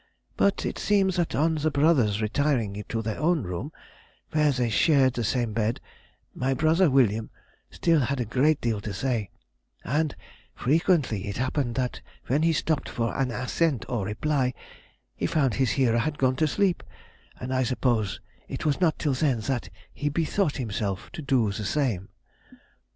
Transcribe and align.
But 0.35 0.65
it 0.65 0.79
seems 0.79 1.17
that 1.17 1.35
on 1.35 1.53
the 1.53 1.69
brothers 1.69 2.23
retiring 2.23 2.83
to 2.89 3.03
their 3.03 3.19
own 3.19 3.43
room, 3.43 3.71
where 4.31 4.49
they 4.51 4.67
shared 4.71 5.13
the 5.13 5.23
same 5.23 5.53
bed, 5.53 5.79
my 6.33 6.55
brother 6.55 6.89
William 6.89 7.29
had 7.69 7.75
still 7.75 8.07
a 8.09 8.25
great 8.25 8.59
deal 8.59 8.81
to 8.81 8.95
say; 8.95 9.29
and 9.83 10.15
frequently 10.55 11.27
it 11.27 11.37
happened 11.37 11.75
that 11.75 12.01
when 12.25 12.41
he 12.41 12.51
stopped 12.51 12.89
for 12.89 13.15
an 13.15 13.29
assent 13.29 13.85
or 13.87 14.07
reply, 14.07 14.55
he 15.15 15.27
found 15.27 15.53
his 15.53 15.69
hearer 15.77 16.01
was 16.03 16.13
gone 16.17 16.35
to 16.37 16.47
sleep, 16.47 16.81
and 17.39 17.53
I 17.53 17.61
suppose 17.61 18.19
it 18.47 18.65
was 18.65 18.81
not 18.81 18.97
till 18.97 19.13
then 19.13 19.41
that 19.41 19.69
he 19.93 20.09
bethought 20.09 20.55
himself 20.57 21.11
to 21.13 21.21
do 21.21 21.51
the 21.51 21.63
same. 21.63 22.09